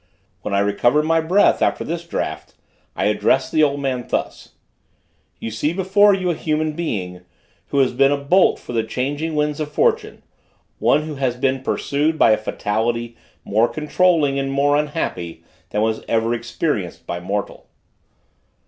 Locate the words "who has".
7.67-7.93, 11.03-11.35